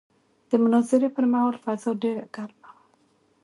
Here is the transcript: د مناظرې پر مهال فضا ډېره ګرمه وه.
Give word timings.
د 0.49 0.51
مناظرې 0.63 1.09
پر 1.15 1.25
مهال 1.31 1.55
فضا 1.63 1.91
ډېره 2.03 2.23
ګرمه 2.35 2.69
وه. 2.73 2.81